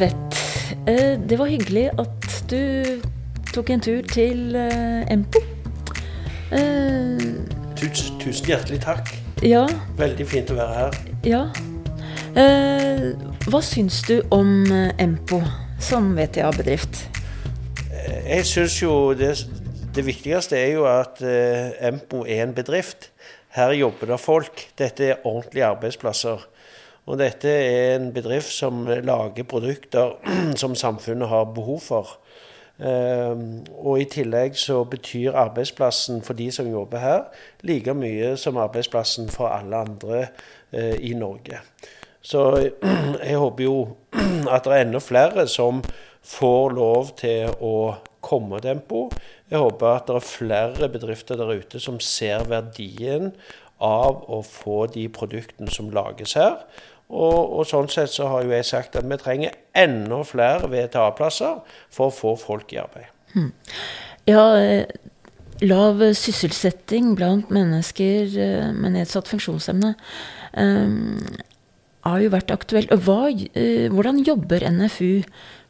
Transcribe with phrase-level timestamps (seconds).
[0.00, 0.36] Tvedt,
[0.88, 3.00] eh, det var hyggelig at du
[3.52, 5.42] tok en tur til eh, Empo.
[6.56, 7.20] Eh,
[7.76, 9.10] Tusen, tusen hjertelig takk.
[9.44, 9.66] ja,
[9.98, 10.96] Veldig fint å være her.
[11.28, 11.42] ja.
[12.30, 13.10] Eh,
[13.50, 15.42] hva syns du om eh, Empo
[15.82, 17.02] som VTA-bedrift?
[18.24, 19.34] Jeg syns jo det,
[19.96, 23.10] det viktigste er jo at eh, Empo er en bedrift.
[23.58, 24.64] Her jobber det folk.
[24.78, 26.46] Dette er ordentlige arbeidsplasser.
[27.10, 30.14] Og dette er en bedrift som lager produkter
[30.60, 32.12] som samfunnet har behov for.
[32.78, 33.40] Eh,
[33.82, 37.24] og i tillegg så betyr arbeidsplassen for de som jobber her,
[37.66, 40.20] like mye som arbeidsplassen for alle andre
[40.70, 41.58] eh, i Norge.
[42.22, 42.46] Så
[43.26, 43.76] jeg håper jo
[44.54, 45.82] at det er enda flere som
[46.30, 47.74] får lov til å
[48.20, 49.08] komme tempo.
[49.08, 49.26] Empo.
[49.50, 53.32] Jeg håper at det er flere bedrifter der ute som ser verdien
[53.80, 56.60] av å få de produktene som lages her.
[57.10, 61.58] Og, og sånn sett så har jo jeg sagt at vi trenger enda flere VTA-plasser
[61.90, 63.10] for å få folk i arbeid.
[64.30, 64.86] Ja, eh,
[65.64, 69.94] lav sysselsetting blant mennesker eh, med nedsatt funksjonsevne
[70.54, 70.96] eh,
[72.06, 72.94] har jo vært aktuelt.
[73.04, 73.26] Hva,
[73.92, 75.20] hvordan jobber NFU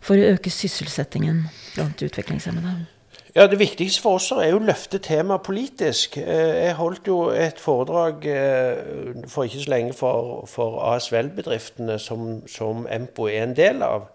[0.05, 3.00] for å øke sysselsettingen blant utviklingshemmede?
[3.35, 6.17] Ja, Det viktigste for oss er jo å løfte temaet politisk.
[6.19, 12.41] Eh, Jeg holdt jo et foredrag eh, for ikke så lenge for, for ASVL-bedriftene som,
[12.51, 14.09] som Empo er en del av.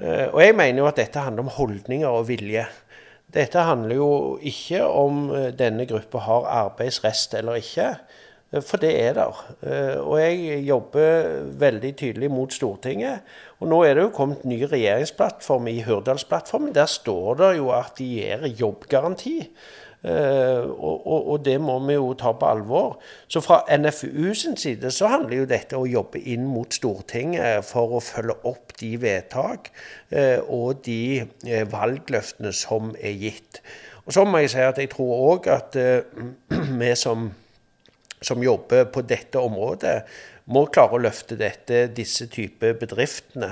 [0.00, 2.66] Eh, Og jeg mener jo at dette handler om holdninger og vilje.
[3.34, 4.10] Dette handler jo
[4.42, 5.28] ikke om
[5.58, 7.92] denne gruppa har arbeidsrest eller ikke.
[8.52, 9.46] Eh, For det er der.
[9.62, 13.20] Eh, Og jeg jobber veldig tydelig mot Stortinget.
[13.60, 16.74] Og nå er det jo kommet ny regjeringsplattform i Hurdalsplattformen.
[16.74, 19.50] Der står det jo at de gir jobbgaranti.
[20.04, 23.00] Eh, og, og, og det må vi jo ta på alvor.
[23.28, 27.96] Så fra NFU sin side så handler jo dette å jobbe inn mot Stortinget for
[27.96, 29.72] å følge opp de vedtak
[30.48, 31.24] og de
[31.72, 33.62] valgløftene som er gitt.
[34.04, 35.74] Og så må jeg si at jeg tror òg at
[36.82, 37.30] vi som
[38.24, 39.98] som jobber på dette området,
[40.52, 43.50] må klare å løfte dette, disse typer bedriftene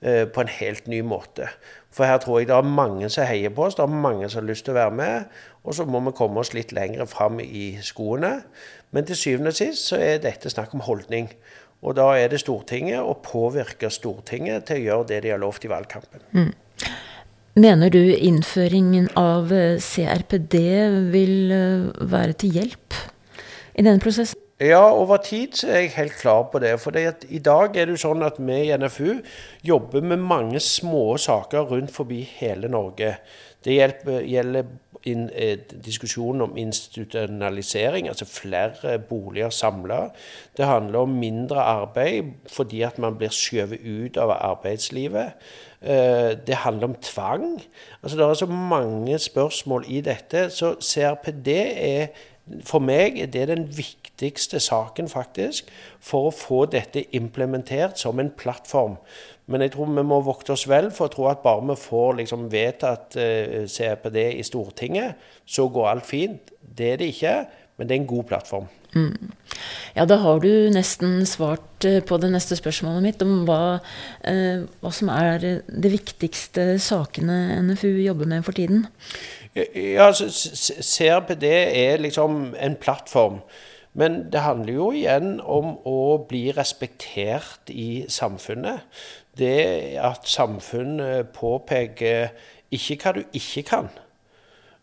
[0.00, 1.48] eh, på en helt ny måte.
[1.92, 4.42] For her tror jeg det er mange som heier på oss, det er mange som
[4.42, 5.34] har lyst til å være med.
[5.62, 8.38] Og så må vi komme oss litt lenger fram i skoene.
[8.92, 11.28] Men til syvende og sist så er dette snakk om holdning.
[11.82, 15.66] Og da er det Stortinget å påvirke Stortinget til å gjøre det de har lovt
[15.66, 16.52] i valgkampen.
[17.60, 20.56] Mener du innføringen av eh, CRPD
[21.12, 22.96] vil eh, være til hjelp
[23.74, 24.38] i denne prosessen?
[24.62, 26.76] Ja, over tid så er jeg helt klar på det.
[26.80, 29.16] For i dag er det jo sånn at vi i NFU
[29.66, 33.16] jobber med mange små saker rundt forbi hele Norge.
[33.64, 34.70] Det hjelper, gjelder
[35.04, 40.10] in, eh, diskusjonen om institusjonalisering, altså flere boliger samla.
[40.56, 45.32] Det handler om mindre arbeid fordi at man blir skjøvet ut av arbeidslivet.
[45.82, 47.62] Eh, det handler om tvang.
[48.02, 50.50] Altså Det er så mange spørsmål i dette.
[50.50, 52.06] Så CRPD er
[52.66, 55.68] for meg er det den viktigste saken faktisk
[56.02, 58.98] for å få dette implementert som en plattform.
[59.46, 62.18] Men jeg tror vi må vokte oss vel for å tro at bare vi får
[62.20, 66.54] liksom vedtatt eh, CRPD i Stortinget, så går alt fint.
[66.62, 67.34] Det er det ikke,
[67.76, 68.70] men det er en god plattform.
[69.96, 73.78] Ja, da har du nesten svart eh, på det neste spørsmålet mitt om hva,
[74.28, 78.86] eh, hva som er de viktigste sakene NFU jobber med for tiden.
[79.54, 80.28] Ja, altså,
[80.82, 83.42] CRPD er liksom en plattform.
[83.92, 88.86] Men det handler jo igjen om å bli respektert i samfunnet.
[89.36, 92.32] Det at samfunnet påpeker
[92.72, 93.90] ikke hva du ikke kan,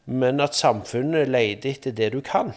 [0.06, 2.54] men at samfunnet leter etter det du kan.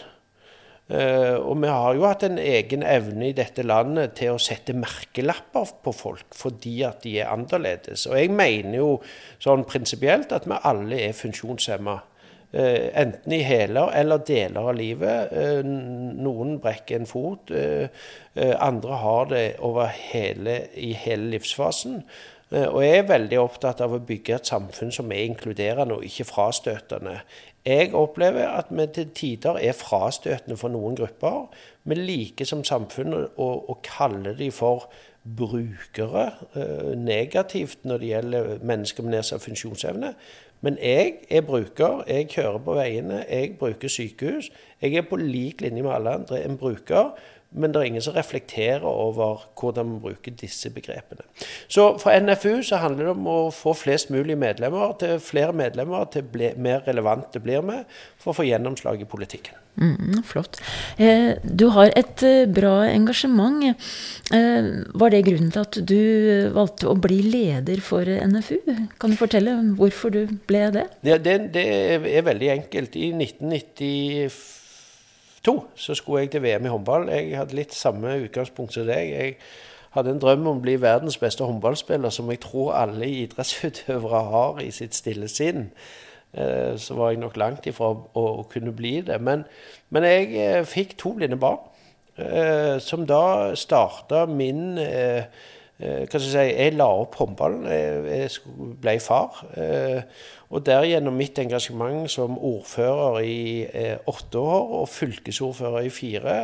[0.92, 4.74] Eh, og vi har jo hatt en egen evne i dette landet til å sette
[4.76, 8.04] merkelapper på folk fordi at de er annerledes.
[8.10, 8.88] Og jeg mener jo
[9.40, 11.96] sånn prinsipielt at vi alle er funksjonshemma.
[12.52, 15.32] Eh, enten i hele eller deler av livet.
[15.32, 17.54] Eh, noen brekker en fot,
[18.36, 19.46] andre har det
[20.10, 22.02] hele, i hele livsfasen.
[22.52, 26.26] Og jeg er veldig opptatt av å bygge et samfunn som er inkluderende og ikke
[26.28, 27.22] frastøtende.
[27.66, 31.44] Jeg opplever at vi til tider er frastøtende for noen grupper.
[31.86, 34.88] Vi liker som samfunn å, å, kalle de for
[35.22, 36.24] brukere
[36.58, 40.10] eh, negativt når det gjelder mennesker med nedsatt funksjonsevne.
[40.62, 44.50] Men jeg er bruker, jeg kjører på veiene, jeg bruker sykehus.
[44.82, 47.14] Jeg er på lik linje med alle andre en bruker.
[47.54, 51.24] Men det er ingen som reflekterer over hvordan man bruker disse begrepene.
[51.68, 56.08] Så for NFU så handler det om å få flest mulig medlemmer til flere medlemmer
[56.12, 57.82] til ble, mer relevante blir vi,
[58.20, 59.58] for å få gjennomslag i politikken.
[59.80, 60.58] Mm, flott.
[61.00, 63.64] Eh, du har et eh, bra engasjement.
[63.64, 64.68] Eh,
[65.00, 66.00] var det grunnen til at du
[66.52, 68.58] valgte å bli leder for NFU?
[69.00, 70.88] Kan du fortelle hvorfor du ble det?
[71.08, 71.68] Ja, det, det
[72.12, 72.96] er veldig enkelt.
[73.00, 74.61] I 1994
[75.74, 77.08] så skulle jeg til VM i håndball.
[77.10, 79.10] Jeg hadde litt samme utgangspunkt som deg.
[79.10, 79.36] Jeg
[79.96, 84.62] hadde en drøm om å bli verdens beste håndballspiller, som jeg tror alle idrettsutøvere har
[84.62, 85.68] i sitt stille sinn.
[86.32, 89.18] Eh, så var jeg nok langt ifra å, kunne bli det.
[89.20, 89.44] Men,
[89.92, 91.60] men jeg eh, fikk to blinde barn,
[92.16, 94.78] eh, som da starta min
[95.82, 97.66] jeg si, jeg la opp håndballen.
[97.66, 98.30] Jeg,
[98.82, 99.42] ble far.
[100.52, 103.42] Og derigjennom mitt engasjement som ordfører i
[104.10, 106.38] åtte år og fylkesordfører i fire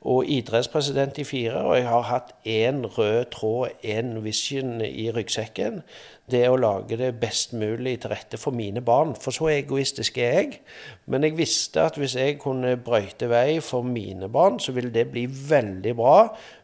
[0.00, 5.82] og idrettspresident i fire, og jeg har hatt én rød tråd, én vision i ryggsekken.
[6.30, 9.14] Det å lage det best mulig til rette for mine barn.
[9.16, 10.58] For så egoistisk er jeg.
[11.06, 15.08] Men jeg visste at hvis jeg kunne brøyte vei for mine barn, så ville det
[15.10, 16.18] bli veldig bra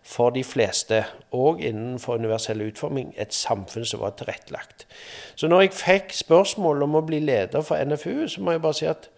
[0.04, 1.00] for de fleste.
[1.32, 4.86] Og innenfor universell utforming et samfunn som var tilrettelagt.
[5.34, 8.78] Så når jeg fikk spørsmål om å bli leder for NFU, så må jeg bare
[8.78, 9.08] si at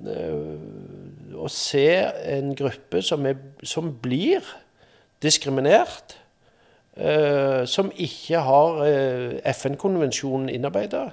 [0.00, 1.86] å se
[2.34, 4.44] en gruppe som, er, som blir
[5.24, 6.16] diskriminert,
[6.96, 11.10] eh, som ikke har eh, FN-konvensjonen innarbeida,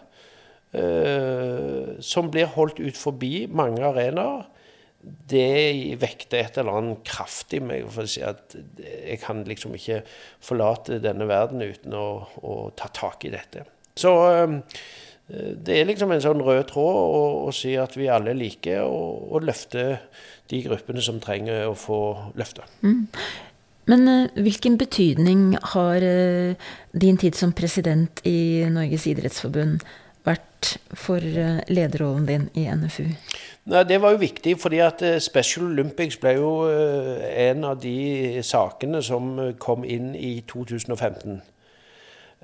[0.71, 4.47] eh, som blir holdt ut forbi mange arenaer,
[5.29, 7.85] det vekter et eller annet kraft i meg.
[7.93, 10.01] for å si at Jeg kan liksom ikke
[10.43, 13.63] forlate denne verden uten å, å ta tak i dette.
[13.95, 14.61] Så Eh,
[15.27, 18.77] det er liksom en sånn rød tråd å, å si at vi alle er like,
[18.79, 19.83] og, og, løfte
[20.47, 21.99] de gruppene som trenger å få
[22.39, 22.63] løfta.
[22.79, 23.01] Mm.
[23.91, 29.83] Men uh, hvilken betydning har uh, din tid som president i Norges idrettsforbund
[30.27, 33.09] vært for uh, lederrollen din i NFU?
[33.67, 39.03] Nei, Det var jo viktig, fordi at Special Olympics ble jo en av de sakene
[39.03, 41.41] som kom inn i 2015.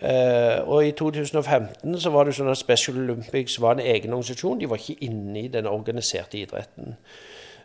[0.02, 4.58] Uh, og i 2015 så var det sånn at Special Olympics var en egen organisasjon.
[4.60, 6.98] De var ikke inne i den organiserte idretten.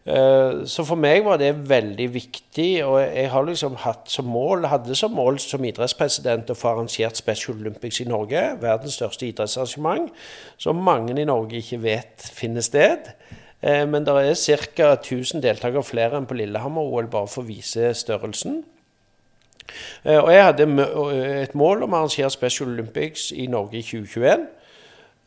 [0.05, 4.69] Uh, så for meg var det veldig viktig, og jeg har liksom hatt som mål,
[4.69, 8.45] hadde som mål som idrettspresident å få arrangert Special Olympics i Norge.
[8.61, 10.13] Verdens største idrettsarrangement,
[10.61, 13.09] som mange i Norge ikke vet finner sted.
[13.65, 14.95] Uh, men det er ca.
[15.01, 18.67] 1000 deltakere flere enn på Lillehammer-OL, bare for å vise størrelsen.
[20.05, 20.69] Eh, og jeg hadde
[21.43, 24.47] et mål om å arrangere Special Olympics i Norge i 2021.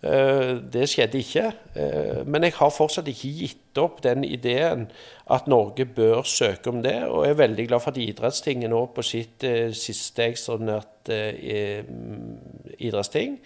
[0.01, 1.47] Eh, det skjedde ikke.
[1.75, 4.87] Eh, men jeg har fortsatt ikke gitt opp den ideen
[5.31, 6.97] at Norge bør søke om det.
[7.07, 9.45] Og jeg er veldig glad for at Idrettstinget nå på sitt
[9.77, 10.87] siste ekstraordinært
[12.81, 13.39] idrettsting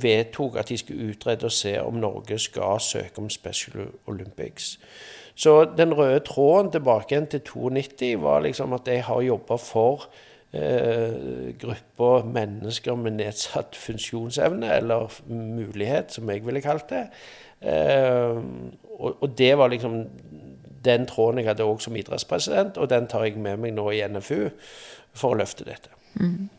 [0.00, 4.78] vedtok at de skulle utrede og se om Norge skal søke om Special Olympics.
[5.40, 10.04] Så den røde tråden tilbake igjen til 92 var liksom at jeg har jobba for
[10.52, 17.06] eh, grupper mennesker med nedsatt funksjonsevne, eller mulighet, som jeg ville kalt det.
[17.60, 18.36] Eh,
[18.98, 20.02] og, og, det var liksom
[20.84, 24.04] den tråden jeg hadde òg som idrettspresident, og den tar jeg med meg nå i
[24.08, 24.50] NFU
[25.16, 25.92] for å løfte dette.
[26.20, 26.50] Mm.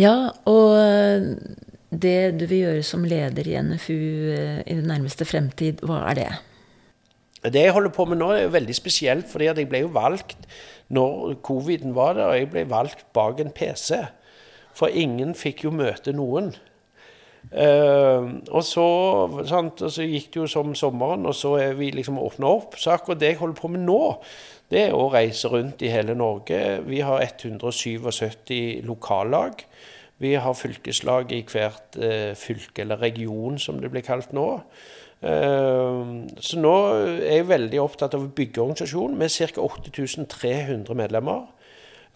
[0.00, 0.16] Ja,
[0.48, 0.76] og
[1.90, 3.96] det du vil gjøre som leder i NFU
[4.32, 6.30] eh, i den nærmeste fremtid, hva er det?
[7.52, 10.46] Det jeg holder på med nå, er veldig spesielt, fordi jeg ble jo valgt
[10.88, 13.98] når coviden var der, og jeg ble valgt bak en PC.
[14.76, 16.52] For ingen fikk jo møte noen.
[17.46, 18.84] Uh, og, så,
[19.46, 22.74] sant, og, så, gikk det jo som sommeren, og så er vi liksom åpna opp.
[22.80, 24.00] Så akkurat det jeg holder på med nå,
[24.72, 26.60] det er å reise rundt i hele Norge.
[26.88, 29.62] Vi har 177 lokallag.
[30.18, 34.48] Vi har fylkeslag i hvert uh, fylke, eller region som det blir kalt nå.
[35.24, 36.72] Ehm, så nå
[37.24, 39.62] er jeg veldig opptatt av å bygge organisasjonen med ca.
[39.64, 41.46] 8300 medlemmer.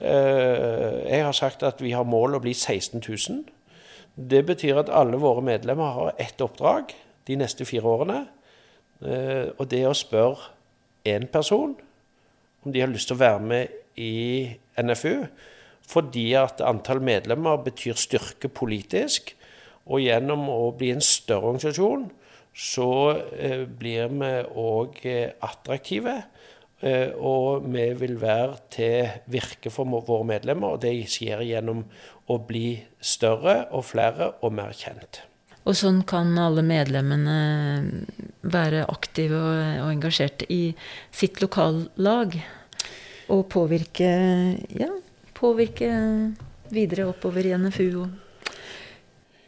[0.01, 3.45] Ehm, jeg har sagt at vi har mål å bli 16 000.
[4.15, 6.93] Det betyr at alle våre medlemmer har ett oppdrag
[7.27, 8.27] de neste fire årene.
[9.01, 10.53] Ehm, og det er å spørre
[11.09, 11.77] én person
[12.65, 15.25] om de har lyst til å være med i NFU.
[15.91, 19.35] Fordi at antall medlemmer betyr styrke politisk.
[19.91, 22.11] Og gjennom å bli en større organisasjon
[22.55, 22.91] så
[23.37, 26.17] eh, blir vi òg eh, attraktive.
[26.81, 31.85] Eh, og vi vil være til virke for våre medlemmer, og det skjer gjennom
[32.31, 35.25] å bli større og flere og mer kjent.
[35.69, 37.35] Og sånn kan alle medlemmene
[38.41, 40.71] være aktive og engasjerte i
[41.13, 42.39] sitt lokallag?
[43.31, 44.11] og påvirke
[44.79, 44.91] ja,
[45.37, 45.91] påvirke
[46.75, 48.07] videre oppover i NFU?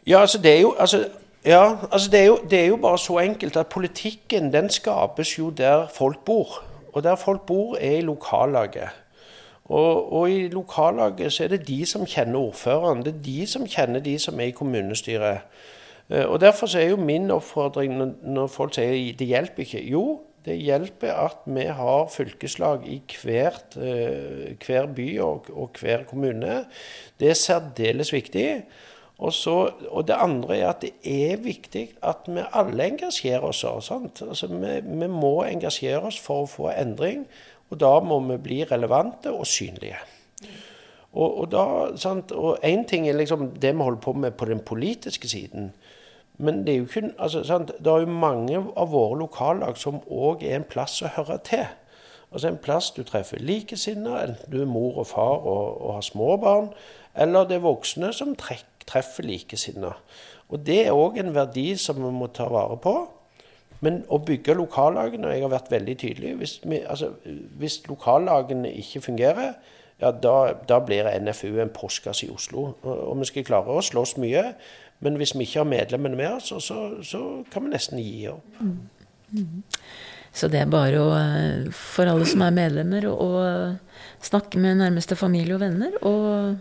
[0.07, 1.05] Ja, altså det er jo altså,
[1.45, 5.37] ja, altså det, er jo, det er jo bare så enkelt at politikken den skapes
[5.39, 6.63] jo der folk bor.
[6.93, 8.89] Og der folk bor, er i lokallaget.
[9.65, 13.03] Og, og, i lokallaget så er det de som kjenner ordføreren.
[13.05, 15.47] Det er de som kjenner de som er i kommunestyret.
[16.09, 19.83] Eh, og Derfor så er jo min oppfordring når, folk sier det hjelper ikke.
[19.87, 26.03] Jo, det hjelper at vi har fylkeslag i hvert, uh, hver by og, og, hver
[26.09, 26.65] kommune.
[27.19, 28.47] Det er særdeles viktig.
[29.23, 33.63] Og, så, og, det andre er at det er viktig at vi alle engasjerer oss.
[33.63, 37.23] Altså, vi, vi, må engasjere oss for å få endring,
[37.71, 40.01] og da må vi bli relevante og synlige.
[41.13, 41.63] Og, og, da,
[42.35, 45.71] og en ting er liksom det vi holder på med på den politiske siden.
[46.37, 50.43] Men det er jo ikke, altså, det er jo mange av våre lokallag som òg
[50.43, 51.63] er en plass å høre til.
[52.33, 56.01] Altså En plass du treffer likesinnede, enten du er mor og far og, og har
[56.01, 56.71] små barn,
[57.15, 59.93] eller det er voksne som trekker treffer likesinnede.
[60.53, 62.95] Og det er òg en verdi som vi må ta vare på.
[63.83, 67.09] Men å bygge lokallagene, og jeg har vært veldig tydelig Hvis, vi, altså,
[67.59, 69.57] hvis lokallagene ikke fungerer,
[69.99, 72.73] ja, da, da, blir NFU en postkasse i Oslo.
[72.81, 74.45] Og, og vi skal klare å slåss mye,
[75.03, 77.21] men hvis vi ikke har medlemmene med oss, så, så,
[77.51, 78.59] kan vi nesten gi opp.
[78.59, 78.75] Mm.
[79.33, 79.63] Mm.
[80.33, 83.29] Så det er bare å, eh, for alle som er medlemmer, å
[84.23, 85.97] snakke med nærmeste familie og venner.
[86.01, 86.55] og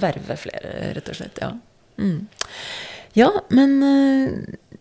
[0.00, 1.40] verve flere, rett og slett.
[1.42, 1.52] Ja,
[1.96, 2.18] mm.
[3.18, 4.80] ja men uh,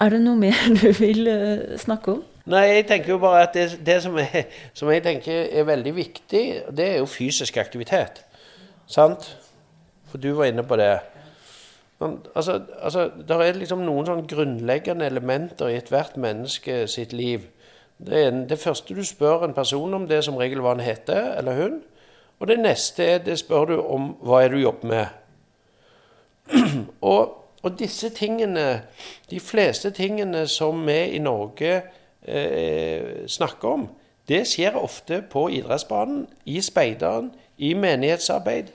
[0.00, 2.26] er det noe mer du vil uh, snakke om?
[2.50, 5.92] Nei, jeg tenker jo bare at det, det som, er, som, jeg tenker er veldig
[5.94, 6.42] viktig,
[6.74, 8.24] det er jo fysisk aktivitet.
[8.90, 9.28] Sant?
[10.10, 10.96] For du var inne på det.
[12.00, 17.44] Altså, altså, Det er liksom noen sånn grunnleggende elementer i ethvert menneske sitt liv.
[18.00, 20.84] Det, er, det første du spør en person om, det er som regel hva han
[20.84, 21.80] heter, eller hun.
[22.40, 25.06] Og det neste er det spør du om hva er du jobber med.
[27.00, 28.82] og, og, disse tingene,
[29.30, 31.82] de fleste tingene som vi i Norge
[32.22, 33.88] eh, snakker om,
[34.28, 38.72] det skjer ofte på idrettsbanen, i speideren, i menighetsarbeid,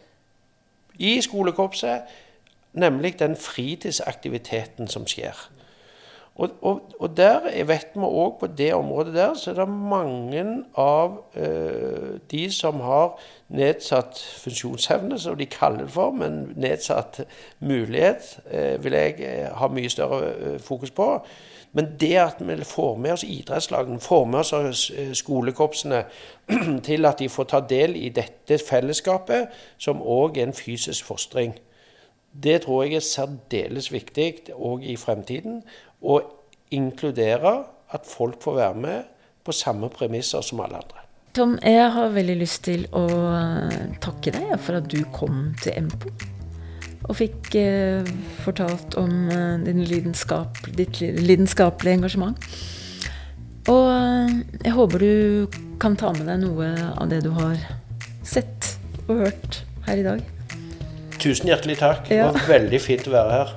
[1.00, 2.02] i skolekorpset.
[2.74, 5.50] Nemlig den fritidsaktiviteten som skjer.
[6.36, 10.44] Og, og, og, der vet vi òg på det området der, så er det mange
[10.76, 13.14] av eh, de som har
[13.56, 17.22] nedsatt funksjonsevne, som de kaller det for, men nedsatt
[17.60, 21.08] mulighet, eh, vil jeg eh, ha mye større eh, fokus på.
[21.72, 26.04] Men det at vi får med oss idrettslagene, får med oss eh, skolekorpsene
[26.90, 31.56] til at de får ta del i dette fellesskapet, som òg er en fysisk fostring,
[32.44, 35.62] det tror jeg er særdeles viktig òg i fremtiden
[36.02, 36.32] og
[36.76, 37.58] inkludere
[37.96, 39.12] at folk får være med
[39.46, 41.04] på samme premisser som alle andre.
[41.36, 43.04] Tom, jeg har veldig lyst til å
[43.36, 46.14] eh, takke deg for at du kom til Empo.
[47.06, 48.08] Og fikk eh,
[48.46, 52.48] fortalt om eh, lidenskap, ditt lidenskapelige engasjement.
[53.68, 54.34] Og eh,
[54.64, 57.60] jeg håper du kan ta med deg noe av det du har
[58.26, 58.76] sett
[59.06, 60.26] og hørt her i dag.
[61.22, 62.08] Tusen hjertelig takk.
[62.10, 63.56] Det var veldig fint å være her.